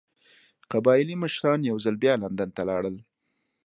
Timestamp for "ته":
2.55-2.61